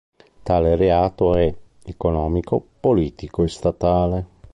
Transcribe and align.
Tale 0.43 0.75
reato 0.77 1.35
è 1.35 1.55
economico, 1.85 2.65
politico 2.79 3.43
e 3.43 3.47
statale. 3.47 4.27